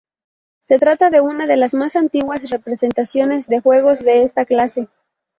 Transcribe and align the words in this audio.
Se 0.63 0.79
trata 0.79 1.11
de 1.11 1.21
una 1.21 1.45
de 1.45 1.57
las 1.57 1.75
más 1.75 1.95
antiguas 1.95 2.49
representaciones 2.49 3.47
de 3.47 3.59
juegos 3.61 3.99
de 3.99 4.23
esta 4.23 4.45
clase. 4.47 4.89